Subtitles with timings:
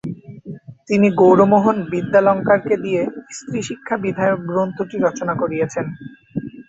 [0.87, 3.01] তিনি গৌরমোহন বিদ্যালঙ্কারকে দিয়ে
[3.37, 5.85] স্ত্রীশিক্ষা বিধায়ক গ্রন্থটি রচনা করিয়েছেন।